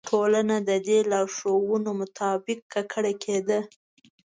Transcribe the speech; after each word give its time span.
ټولنه 0.09 0.55
د 0.69 0.71
دې 0.87 0.99
لارښوونو 1.11 1.89
مطابق 2.01 2.59
ککړه 2.73 3.13
کېده. 3.23 3.59